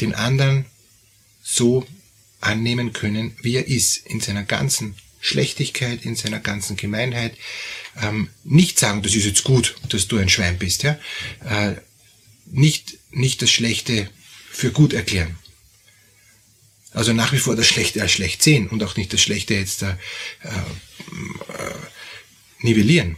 den 0.00 0.14
anderen 0.14 0.66
so 1.42 1.86
annehmen 2.40 2.92
können, 2.92 3.36
wie 3.42 3.56
er 3.56 3.66
ist, 3.66 3.98
in 3.98 4.20
seiner 4.20 4.44
ganzen 4.44 4.94
Schlechtigkeit, 5.20 6.04
in 6.04 6.16
seiner 6.16 6.40
ganzen 6.40 6.76
Gemeinheit. 6.76 7.36
Ähm, 8.00 8.30
nicht 8.44 8.78
sagen, 8.78 9.02
das 9.02 9.14
ist 9.14 9.26
jetzt 9.26 9.44
gut, 9.44 9.76
dass 9.88 10.08
du 10.08 10.16
ein 10.16 10.28
Schwein 10.28 10.58
bist, 10.58 10.82
ja. 10.82 10.98
Äh, 11.44 11.74
nicht, 12.46 12.98
nicht 13.10 13.42
das 13.42 13.50
Schlechte 13.50 14.08
für 14.50 14.72
gut 14.72 14.92
erklären. 14.92 15.38
Also 16.92 17.12
nach 17.12 17.32
wie 17.32 17.38
vor 17.38 17.54
das 17.54 17.66
Schlechte 17.66 18.02
als 18.02 18.12
schlecht 18.12 18.42
sehen 18.42 18.68
und 18.68 18.82
auch 18.82 18.96
nicht 18.96 19.12
das 19.12 19.20
Schlechte 19.20 19.54
jetzt 19.54 19.82
äh, 19.82 19.90
äh, 20.42 20.54
nivellieren. 22.60 23.16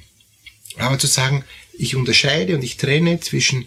Aber 0.77 0.99
zu 0.99 1.07
sagen, 1.07 1.45
ich 1.73 1.97
unterscheide 1.97 2.55
und 2.55 2.63
ich 2.63 2.77
trenne 2.77 3.21
zwischen 3.21 3.67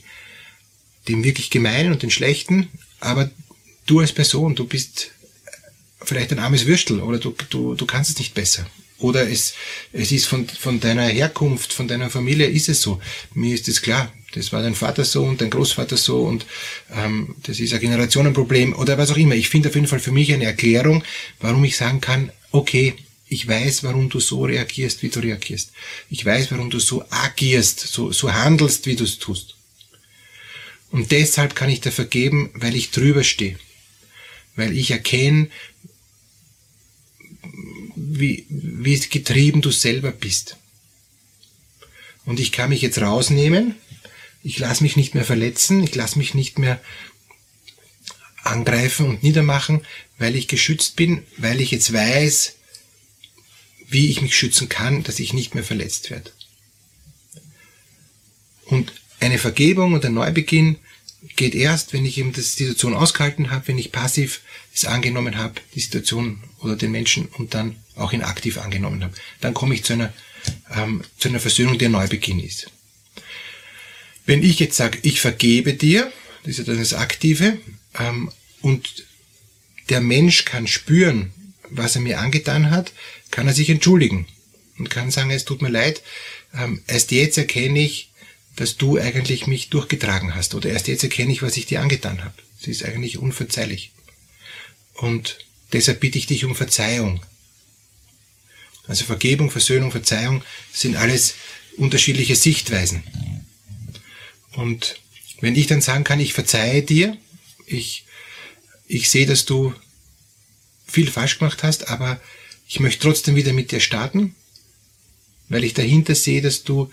dem 1.08 1.24
wirklich 1.24 1.50
Gemeinen 1.50 1.92
und 1.92 2.02
dem 2.04 2.10
Schlechten, 2.10 2.70
aber 3.00 3.30
du 3.86 4.00
als 4.00 4.12
Person, 4.12 4.56
du 4.56 4.66
bist 4.66 5.12
vielleicht 6.02 6.32
ein 6.32 6.40
armes 6.40 6.66
Würstel 6.66 7.00
oder 7.02 7.20
du, 7.20 7.36
du, 7.50 7.76
du 7.76 7.86
kannst 7.86 8.12
es 8.12 8.20
nicht 8.20 8.34
besser. 8.34 8.66
Oder 8.98 9.30
es, 9.30 9.54
es 9.92 10.12
ist 10.12 10.26
von, 10.26 10.48
von 10.48 10.80
deiner 10.80 11.08
Herkunft, 11.08 11.74
von 11.74 11.88
deiner 11.88 12.10
Familie 12.10 12.48
ist 12.48 12.70
es 12.70 12.82
so. 12.82 13.02
Mir 13.34 13.54
ist 13.54 13.68
es 13.68 13.82
klar. 13.82 14.12
Das 14.34 14.52
war 14.52 14.62
dein 14.62 14.76
Vater 14.76 15.06
so 15.06 15.24
und 15.24 15.42
dein 15.42 15.50
Großvater 15.50 15.96
so 15.96 16.24
und 16.24 16.46
ähm, 16.94 17.36
das 17.44 17.60
ist 17.60 17.74
ein 17.74 17.80
Generationenproblem 17.80 18.74
oder 18.74 18.98
was 18.98 19.12
auch 19.12 19.18
immer. 19.18 19.36
Ich 19.36 19.50
finde 19.50 19.70
auf 19.70 19.76
jeden 19.76 19.88
Fall 19.88 20.00
für 20.00 20.12
mich 20.12 20.34
eine 20.34 20.46
Erklärung, 20.46 21.04
warum 21.40 21.64
ich 21.64 21.78
sagen 21.78 22.02
kann, 22.02 22.32
okay, 22.52 22.96
ich 23.28 23.48
weiß, 23.48 23.84
warum 23.84 24.10
du 24.10 24.20
so 24.20 24.46
reagierst, 24.46 25.02
wie 25.02 25.10
du 25.10 25.20
reagierst. 25.20 25.72
Ich 26.10 26.24
weiß, 26.24 26.52
warum 26.52 26.70
du 26.70 26.80
so 26.80 27.04
agierst, 27.10 27.80
so, 27.80 28.12
so 28.12 28.32
handelst, 28.32 28.86
wie 28.86 28.96
du 28.96 29.04
es 29.04 29.18
tust. 29.18 29.56
Und 30.92 31.12
deshalb 31.12 31.56
kann 31.56 31.70
ich 31.70 31.82
dir 31.82 31.92
vergeben, 31.92 32.52
weil 32.54 32.76
ich 32.76 32.92
drüber 32.92 33.24
stehe. 33.24 33.58
Weil 34.56 34.78
ich 34.78 34.92
erkenne, 34.92 35.50
wie, 37.96 38.46
wie 38.50 39.00
getrieben 39.00 39.62
du 39.62 39.72
selber 39.72 40.12
bist. 40.12 40.58
Und 42.26 42.40
ich 42.40 42.52
kann 42.52 42.70
mich 42.70 42.82
jetzt 42.82 43.00
rausnehmen, 43.00 43.76
ich 44.44 44.60
lasse 44.60 44.84
mich 44.84 44.96
nicht 44.96 45.16
mehr 45.16 45.26
verletzen, 45.26 45.84
ich 45.84 45.96
lasse 45.96 46.18
mich 46.18 46.34
nicht 46.34 46.60
mehr 46.60 46.80
angreifen 48.44 49.08
und 49.08 49.24
niedermachen, 49.24 49.82
weil 50.18 50.36
ich 50.36 50.48
geschützt 50.48 50.96
bin, 50.96 51.26
weil 51.38 51.60
ich 51.62 51.72
jetzt 51.72 51.92
weiß, 51.92 52.55
wie 53.96 54.10
ich 54.10 54.22
mich 54.22 54.38
schützen 54.38 54.68
kann, 54.68 55.04
dass 55.04 55.22
ich 55.22 55.32
nicht 55.32 55.56
mehr 55.56 55.64
verletzt 55.64 56.12
werde. 56.12 56.30
Und 58.66 58.92
eine 59.22 59.38
Vergebung 59.38 59.94
und 59.94 60.04
ein 60.04 60.14
Neubeginn 60.14 60.76
geht 61.38 61.56
erst, 61.56 61.94
wenn 61.94 62.06
ich 62.06 62.18
eben 62.18 62.34
die 62.34 62.42
Situation 62.42 62.94
ausgehalten 62.94 63.52
habe, 63.52 63.70
wenn 63.70 63.78
ich 63.78 63.94
passiv 63.94 64.42
es 64.74 64.84
angenommen 64.84 65.38
habe, 65.38 65.62
die 65.76 65.80
Situation 65.80 66.44
oder 66.60 66.76
den 66.76 66.92
Menschen 66.92 67.28
und 67.38 67.54
dann 67.54 67.78
auch 67.96 68.12
ihn 68.12 68.22
aktiv 68.22 68.58
angenommen 68.58 69.02
habe. 69.02 69.14
Dann 69.40 69.54
komme 69.54 69.74
ich 69.74 69.86
zu 69.86 69.94
einer, 69.94 70.14
ähm, 70.76 71.02
zu 71.18 71.30
einer 71.30 71.40
Versöhnung, 71.40 71.80
ein 71.80 71.92
Neubeginn 71.92 72.42
ist. 72.42 72.70
Wenn 74.26 74.44
ich 74.44 74.60
jetzt 74.60 74.76
sage, 74.76 75.00
ich 75.04 75.22
vergebe 75.22 75.74
dir, 75.74 76.12
das 76.44 76.52
ist 76.52 76.58
ja 76.58 76.64
dann 76.66 76.80
das 76.80 76.94
Aktive, 76.94 77.60
ähm, 77.98 78.30
und 78.62 79.06
der 79.88 80.02
Mensch 80.02 80.44
kann 80.44 80.68
spüren, 80.68 81.32
was 81.70 81.96
er 81.96 82.02
mir 82.02 82.20
angetan 82.20 82.72
hat, 82.72 82.92
kann 83.36 83.48
er 83.48 83.54
sich 83.54 83.70
entschuldigen 83.70 84.28
und 84.78 84.90
kann 84.90 85.12
sagen, 85.12 85.30
es 85.30 85.44
tut 85.44 85.62
mir 85.62 85.68
leid, 85.68 86.02
ähm, 86.54 86.82
erst 86.88 87.12
jetzt 87.12 87.38
erkenne 87.38 87.80
ich, 87.82 88.10
dass 88.56 88.78
du 88.78 88.98
eigentlich 88.98 89.46
mich 89.46 89.70
durchgetragen 89.70 90.36
hast 90.36 90.56
oder 90.56 90.70
erst 90.70 90.88
jetzt 90.88 91.04
erkenne 91.04 91.34
ich, 91.34 91.42
was 91.42 91.58
ich 91.58 91.66
dir 91.66 91.82
angetan 91.82 92.24
habe. 92.24 92.34
Es 92.62 92.68
ist 92.70 92.86
eigentlich 92.86 93.18
unverzeihlich. 93.18 93.92
Und 94.94 95.40
deshalb 95.74 96.00
bitte 96.00 96.18
ich 96.18 96.28
dich 96.28 96.46
um 96.46 96.56
Verzeihung. 96.56 97.26
Also 98.88 99.04
Vergebung, 99.04 99.52
Versöhnung, 99.52 99.92
Verzeihung 99.92 100.42
sind 100.72 100.96
alles 100.96 101.36
unterschiedliche 101.76 102.38
Sichtweisen. 102.38 103.04
Und 104.54 104.98
wenn 105.42 105.58
ich 105.58 105.68
dann 105.68 105.82
sagen 105.82 106.06
kann, 106.06 106.22
ich 106.22 106.32
verzeihe 106.32 106.84
dir, 106.84 107.18
ich, 107.66 108.06
ich 108.88 109.10
sehe, 109.10 109.26
dass 109.26 109.44
du 109.44 109.74
viel 110.88 111.12
falsch 111.12 111.40
gemacht 111.40 111.64
hast, 111.64 111.90
aber 111.90 112.22
ich 112.68 112.80
möchte 112.80 113.02
trotzdem 113.02 113.36
wieder 113.36 113.54
mit 113.54 113.72
dir 113.72 113.80
starten, 113.80 114.36
weil 115.50 115.64
ich 115.64 115.74
dahinter 115.74 116.16
sehe, 116.16 116.42
dass 116.42 116.64
du 116.64 116.92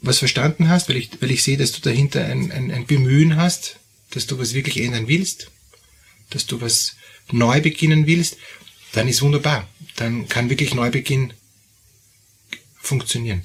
was 0.00 0.18
verstanden 0.18 0.68
hast, 0.68 0.88
weil 0.88 0.96
ich, 0.96 1.10
weil 1.20 1.30
ich 1.30 1.42
sehe, 1.42 1.56
dass 1.56 1.72
du 1.72 1.80
dahinter 1.80 2.24
ein, 2.24 2.52
ein, 2.52 2.70
ein 2.70 2.86
Bemühen 2.86 3.36
hast, 3.36 3.80
dass 4.10 4.26
du 4.26 4.38
was 4.38 4.54
wirklich 4.54 4.78
ändern 4.78 5.08
willst, 5.08 5.50
dass 6.30 6.46
du 6.46 6.60
was 6.60 6.96
neu 7.32 7.60
beginnen 7.60 8.06
willst, 8.06 8.36
dann 8.92 9.08
ist 9.08 9.22
wunderbar. 9.22 9.68
Dann 9.96 10.28
kann 10.28 10.50
wirklich 10.50 10.74
Neubeginn 10.74 11.32
funktionieren. 12.80 13.42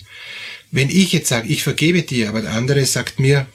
Wenn 0.71 0.89
ich 0.89 1.11
jetzt 1.11 1.29
sage, 1.29 1.47
ich 1.47 1.63
vergebe 1.63 2.03
dir, 2.03 2.29
aber 2.29 2.41
der 2.41 2.51
andere 2.51 2.85
sagt 2.85 3.19
mir, 3.19 3.47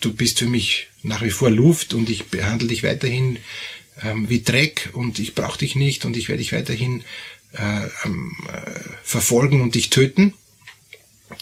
du 0.00 0.12
bist 0.12 0.38
für 0.38 0.46
mich 0.46 0.88
nach 1.02 1.22
wie 1.22 1.30
vor 1.30 1.50
Luft 1.50 1.94
und 1.94 2.08
ich 2.10 2.26
behandle 2.26 2.68
dich 2.68 2.82
weiterhin 2.82 3.38
ähm, 4.02 4.28
wie 4.28 4.42
Dreck 4.42 4.90
und 4.92 5.18
ich 5.18 5.34
brauche 5.34 5.58
dich 5.58 5.74
nicht 5.74 6.04
und 6.04 6.16
ich 6.16 6.28
werde 6.28 6.42
dich 6.42 6.52
weiterhin 6.52 7.04
äh, 7.52 7.86
ähm, 8.04 8.36
äh, 8.52 8.80
verfolgen 9.02 9.60
und 9.62 9.74
dich 9.74 9.90
töten, 9.90 10.34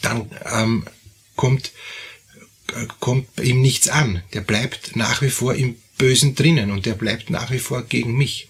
dann 0.02 0.30
ähm, 0.52 0.84
kommt, 1.34 1.72
äh, 2.68 2.86
kommt 3.00 3.28
ihm 3.40 3.60
nichts 3.60 3.88
an. 3.88 4.22
Der 4.32 4.40
bleibt 4.40 4.96
nach 4.96 5.22
wie 5.22 5.30
vor 5.30 5.54
im 5.54 5.76
Bösen 5.98 6.34
drinnen 6.34 6.70
und 6.70 6.86
der 6.86 6.94
bleibt 6.94 7.30
nach 7.30 7.50
wie 7.50 7.58
vor 7.58 7.82
gegen 7.82 8.16
mich. 8.16 8.48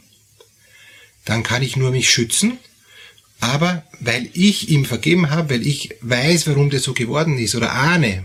Dann 1.25 1.42
kann 1.42 1.62
ich 1.62 1.77
nur 1.77 1.90
mich 1.90 2.11
schützen, 2.11 2.59
aber 3.40 3.85
weil 4.01 4.29
ich 4.33 4.69
ihm 4.69 4.85
vergeben 4.85 5.31
habe, 5.31 5.55
weil 5.55 5.66
ich 5.66 5.95
weiß, 6.01 6.47
warum 6.47 6.71
der 6.71 6.81
so 6.81 6.92
geworden 6.92 7.38
ist 7.38 7.55
oder 7.55 7.73
ahne, 7.73 8.25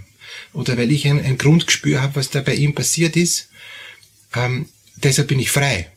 oder 0.53 0.77
weil 0.77 0.91
ich 0.91 1.07
ein, 1.07 1.23
ein 1.23 1.37
Grundgespür 1.37 2.01
habe, 2.01 2.15
was 2.15 2.29
da 2.29 2.41
bei 2.41 2.55
ihm 2.55 2.73
passiert 2.73 3.15
ist, 3.15 3.49
ähm, 4.35 4.67
deshalb 5.03 5.27
bin 5.27 5.39
ich 5.39 5.51
frei. 5.51 5.89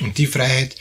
Und 0.00 0.18
die 0.18 0.26
Freiheit 0.26 0.76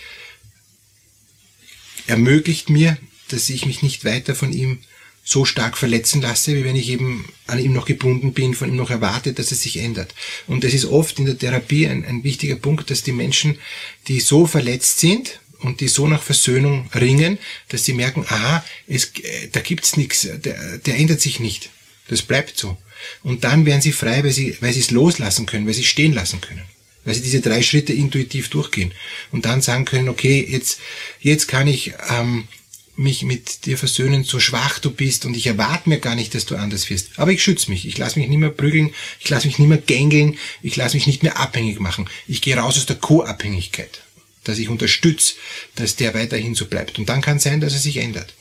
ermöglicht 2.08 2.70
mir, 2.70 2.98
dass 3.30 3.50
ich 3.50 3.66
mich 3.66 3.82
nicht 3.82 4.06
weiter 4.06 4.36
von 4.36 4.52
ihm 4.52 4.80
so 5.24 5.46
stark 5.46 5.78
verletzen 5.78 6.22
lasse, 6.22 6.56
wie 6.56 6.64
wenn 6.64 6.76
ich 6.76 6.90
eben 6.90 7.32
an 7.48 7.60
ihm 7.60 7.74
noch 7.74 7.86
gebunden 7.86 8.34
bin, 8.34 8.56
von 8.56 8.70
ihm 8.70 8.76
noch 8.76 8.90
erwarte, 8.90 9.34
dass 9.34 9.52
es 9.52 9.62
sich 9.62 9.78
ändert. 9.78 10.16
Und 10.48 10.64
das 10.64 10.74
ist 10.74 10.86
oft 10.86 11.20
in 11.20 11.26
der 11.26 11.38
Therapie 11.38 11.88
ein, 11.88 12.06
ein 12.06 12.24
wichtiger 12.24 12.56
Punkt, 12.56 12.90
dass 12.90 13.04
die 13.04 13.12
Menschen, 13.12 13.60
die 14.08 14.20
so 14.20 14.48
verletzt 14.48 15.00
sind 15.00 15.40
und 15.60 15.80
die 15.80 15.88
so 15.88 16.08
nach 16.08 16.24
Versöhnung 16.24 16.90
ringen, 16.96 17.38
dass 17.70 17.86
sie 17.86 17.94
merken, 17.94 18.26
aha, 18.28 18.66
es, 18.88 19.12
da 19.52 19.60
gibt's 19.60 19.96
nichts, 19.96 20.22
der, 20.22 20.80
der 20.80 20.98
ändert 20.98 21.22
sich 21.22 21.40
nicht. 21.40 21.70
Das 22.08 22.24
bleibt 22.24 22.58
so. 22.58 22.78
Und 23.24 23.44
dann 23.44 23.66
werden 23.66 23.82
sie 23.82 23.92
frei, 23.92 24.24
weil 24.24 24.32
sie, 24.32 24.58
weil 24.62 24.74
sie 24.74 24.80
es 24.80 24.92
loslassen 24.92 25.46
können, 25.46 25.68
weil 25.68 25.74
sie 25.74 25.84
stehen 25.84 26.14
lassen 26.14 26.42
können. 26.42 26.64
Weil 27.04 27.16
sie 27.16 27.22
diese 27.22 27.42
drei 27.42 27.62
Schritte 27.62 27.94
intuitiv 27.94 28.50
durchgehen. 28.50 28.94
Und 29.32 29.46
dann 29.46 29.62
sagen 29.62 29.86
können, 29.86 30.10
okay, 30.10 30.46
jetzt, 30.48 30.80
jetzt 31.20 31.48
kann 31.48 31.68
ich 31.68 31.94
ähm, 32.10 32.48
mich 32.96 33.24
mit 33.24 33.66
dir 33.66 33.78
versöhnen, 33.78 34.24
so 34.24 34.40
schwach 34.40 34.80
du 34.80 34.92
bist 34.92 35.26
und 35.26 35.36
ich 35.36 35.48
erwarte 35.48 35.90
mir 35.90 36.00
gar 36.00 36.16
nicht, 36.16 36.36
dass 36.36 36.46
du 36.46 36.56
anders 36.56 36.90
wirst. 36.90 37.18
Aber 37.18 37.32
ich 37.32 37.44
schütze 37.44 37.70
mich. 37.70 37.88
Ich 37.88 37.98
lasse 37.98 38.20
mich 38.20 38.28
nicht 38.30 38.38
mehr 38.38 38.50
prügeln, 38.50 38.94
ich 39.20 39.30
lasse 39.30 39.48
mich 39.48 39.60
nicht 39.60 39.68
mehr 39.68 39.78
gängeln, 39.78 40.38
ich 40.62 40.76
lasse 40.76 40.96
mich 40.96 41.08
nicht 41.08 41.24
mehr 41.24 41.38
abhängig 41.38 41.80
machen. 41.80 42.10
Ich 42.28 42.42
gehe 42.42 42.56
raus 42.56 42.78
aus 42.78 42.86
der 42.86 42.98
Co-Abhängigkeit. 42.98 44.02
Dass 44.44 44.58
ich 44.58 44.70
unterstütze, 44.70 45.36
dass 45.76 45.96
der 45.96 46.14
weiterhin 46.14 46.56
so 46.56 46.66
bleibt. 46.66 46.98
Und 46.98 47.10
dann 47.10 47.22
kann 47.22 47.38
es 47.38 47.44
sein, 47.44 47.62
dass 47.62 47.74
er 47.74 47.80
sich 47.80 47.98
ändert. 47.98 48.34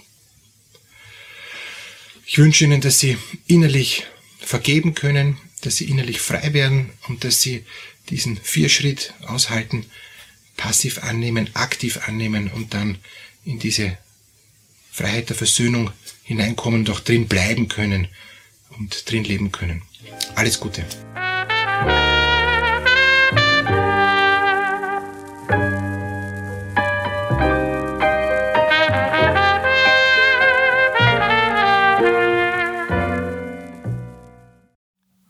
Ich 2.26 2.38
wünsche 2.38 2.64
Ihnen, 2.64 2.80
dass 2.80 3.00
Sie 3.00 3.18
innerlich 3.48 4.06
vergeben 4.40 4.94
können, 4.94 5.38
dass 5.60 5.76
sie 5.76 5.88
innerlich 5.88 6.20
frei 6.20 6.52
werden 6.52 6.90
und 7.08 7.24
dass 7.24 7.42
sie 7.42 7.64
diesen 8.08 8.36
Vierschritt 8.36 9.14
aushalten, 9.26 9.86
passiv 10.56 11.02
annehmen, 11.02 11.50
aktiv 11.54 12.00
annehmen 12.06 12.50
und 12.50 12.74
dann 12.74 12.98
in 13.44 13.58
diese 13.58 13.96
Freiheit 14.90 15.28
der 15.28 15.36
Versöhnung 15.36 15.90
hineinkommen 16.24 16.88
auch 16.90 17.00
drin 17.00 17.28
bleiben 17.28 17.68
können 17.68 18.08
und 18.78 19.10
drin 19.10 19.24
leben 19.24 19.52
können. 19.52 19.82
Alles 20.34 20.60
Gute. 20.60 20.84